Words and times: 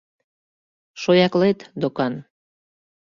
Шояклет 1.01 1.59
докан. 1.81 2.13